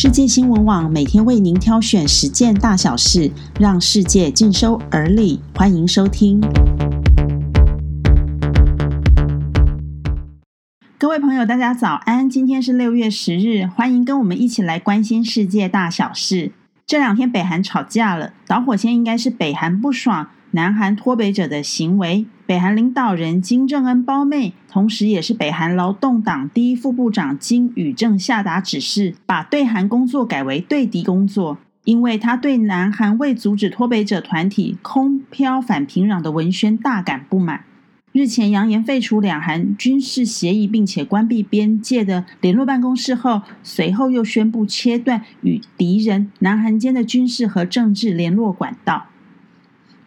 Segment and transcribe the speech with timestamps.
[0.00, 5.40] 世界新闻网每天为您挑选十件大小事，让世界尽收耳里。
[5.56, 6.40] 欢迎收听。
[10.96, 12.30] 各位朋友，大家早安！
[12.30, 16.52] 今天是六月十日，欢迎跟我们一起来关心世界大小事。
[16.86, 22.24] 这两天北韩吵架了，导火线应该是北韩不爽南韩脱北者的行为。
[22.48, 37.64] 北韩领导人金正恩胞妹，同时也是北韩劳动党第一副部长金宇正下达指示，把对韩工作改为对敌工作，因为他对南韩未阻止脱北者团体空飘反平壤的文宣大感不满。
[38.12, 49.04] 日前扬言废除两韩军事协议，并且关闭边界的联络办公室后，随后又宣布切断与敌人南韩间的军事和政治联络管道。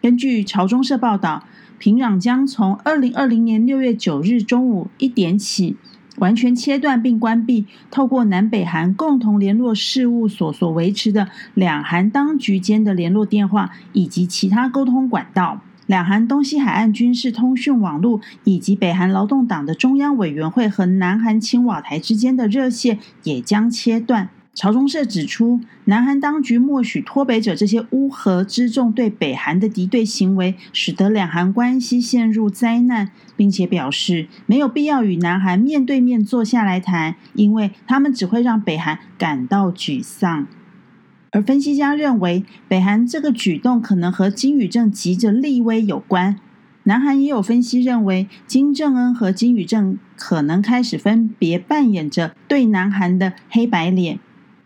[0.02, 1.44] 根据朝中社报道。
[1.78, 5.74] 平壤将从二零二零年六月九日中午一点起，
[6.18, 15.60] 完全切断并关闭透过南北韩共同联络事务所所维持的两韩当局间的联络电话以及其他沟通管道。
[15.88, 24.28] 两韩东西海岸军事通讯网络以及北韩劳动党的中央委员会和南韩青瓦台之间的热线也将切断。
[24.54, 40.46] 朝中社指出，南韩当局默许脱北者这些乌合之众对北韩的敌对行为，使得两韩关系陷入灾难，并且表示没有必要与南韩面对面坐下来谈，因为他们只会让北韩感到沮丧。
[41.30, 46.36] 而分析家认为，北韩这个举动可能和金宇正急着立威有关。
[46.84, 54.18] 南韩也有分析认为，金正恩和金宇正可能开始分别扮演着对南韩的黑白脸。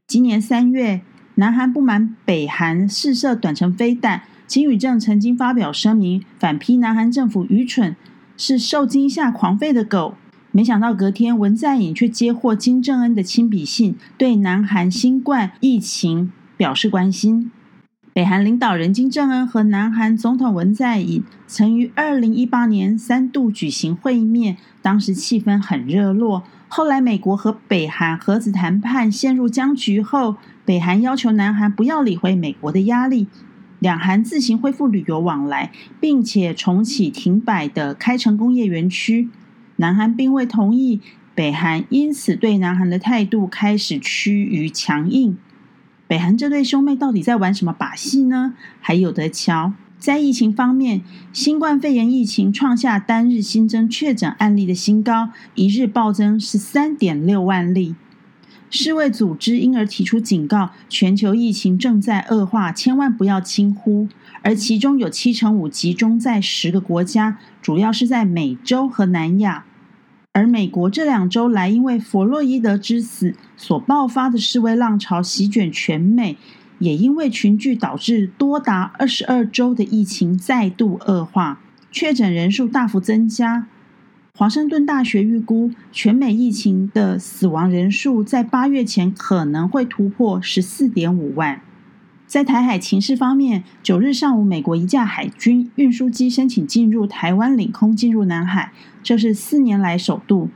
[0.07, 1.01] 今年三月，
[1.35, 7.97] 南韩不满北韩试射短程飞弹，金宇正曾经发表声明反批南韩政府愚蠢，
[8.37, 10.15] 是受惊吓狂吠的狗。
[10.53, 17.51] 没想到隔天，文在寅却接获金正恩的亲笔信，对南韩新冠疫情表示关心。
[18.17, 26.43] 北韩领导人金正恩和南韩总统文在寅曾于二零一八年三度举行会面，当时气氛很热络。
[26.67, 33.27] 后来，美国和北韩核子谈判陷入僵局后，北韩要求南韩不要理会美国的压力，
[33.81, 39.29] 两韩自行恢复旅游往来，并且重启停摆的开城工业园区。
[39.77, 41.03] 南韩并未同意，
[41.35, 45.37] 北韩因此对南韩的态度开始趋于强硬。
[46.09, 48.55] 北韩这对兄妹到底在玩什么把戏呢？
[48.81, 49.73] 还有得瞧。
[49.99, 51.03] 在疫情方面，
[51.33, 57.97] 新冠肺炎疫情创下单日新增确诊案例的新高，一日暴增十三点六万例。
[58.69, 64.09] 世卫组织因而提出警告，全球疫情正在恶化，千万不要轻忽。
[64.43, 69.65] 而其中有七成五集中在十个国家，主要是在美洲和南亚。
[70.37, 76.37] 而美国这两周来，因为弗洛伊德之死所爆发的示威浪潮席卷全美。
[76.79, 83.67] 也因为群聚导致多达二十二周的疫情再度恶化，确诊人数大幅增加。
[84.35, 91.63] 华盛顿大学预估，全美疫情的死亡人数在八月前可能会突破十四点五万。
[92.27, 98.73] 在台海情势方面，九日上午，美国一架海军运输机申请进入台湾领空，进入南海，
[99.03, 100.51] 这是四年来首度。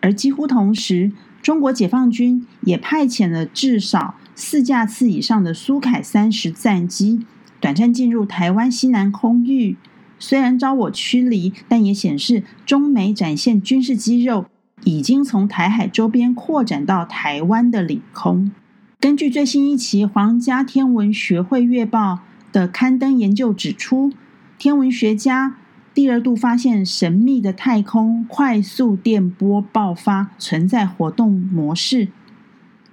[0.00, 1.10] 而几乎同时，
[1.42, 4.14] 中国解放军也派遣了至少。
[4.36, 7.26] 四架次以上的苏凯三十战机
[7.58, 9.76] 短暂进入台湾西南空域，
[10.20, 14.46] 虽然遭我驱离，但也显示中美展现军事肌肉，
[14.84, 18.52] 已经从台海周边扩展到台湾的领空。
[19.00, 22.14] 根据最新一期《皇家天文学会月报》
[22.52, 24.12] 的刊登研究指出，
[24.58, 25.54] 天文学家
[25.94, 32.08] 第二度发现神秘的太空快速电波爆发存在活动模式。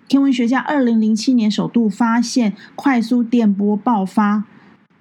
[0.07, 4.43] 天文学家二零零七年首度发现快速电波爆发，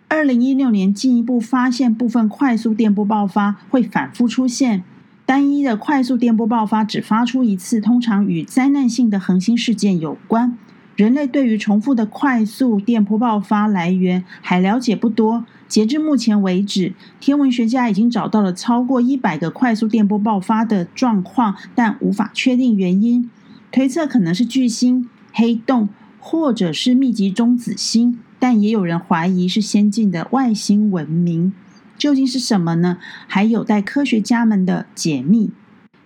[0.09, 4.82] 二零一六年进一步发现部分快速电波爆发会反复出现。
[5.26, 10.56] 单一的快速电波爆发只发出一次，通常与灾难性的恒星事件有关。
[10.96, 15.44] 人类对于重复的快速电波爆发来源还了解不多。
[15.66, 23.28] 截至目前为止，天文学家已经找到了超过一百个快速电波爆发的状况，但无法确定原因。
[23.72, 25.88] 推测可能是巨星、黑洞，
[26.20, 31.52] 或者是密集中子星，但也有人怀疑是先进的外星文明。
[31.98, 32.98] 究竟是什么呢？
[33.26, 35.50] 还有待科学家们的解密。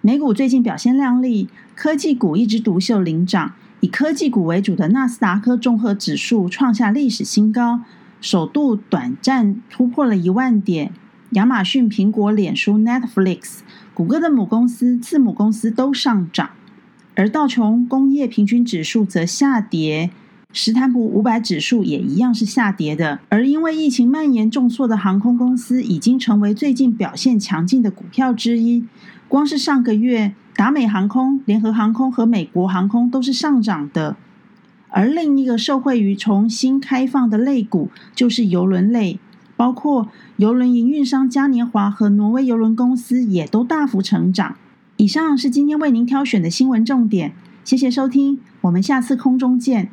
[0.00, 7.80] 美股最近表现亮丽，科技股一枝独秀领涨，以科技股为主的纳斯达克综合指数创下历史新高，
[8.20, 10.92] 首度短暂突破了一万点。
[11.32, 13.58] 亚马逊、苹果、脸书、Netflix、
[13.92, 16.50] 谷歌的母公司、次母公司都上涨。
[17.14, 20.10] 而道琼工业平均指数则下跌，
[20.52, 23.20] 史坦普五百指数也一样是下跌的。
[23.28, 28.84] 而因为疫情蔓延重挫的航空公司，已经成为最近表现强劲的股票之一。
[29.28, 34.16] 光是上个月，达美航空、联合航空和美国航空都是上涨的。
[34.88, 39.20] 而另一个受惠于重新开放的类股，就是邮轮类，
[39.56, 40.08] 包括
[40.38, 44.56] 邮轮营运商嘉年华和挪威邮轮公司也都大幅成长。
[44.96, 49.88] 以上是今天为您挑选的新闻重点，谢谢收听，我们下次空中见。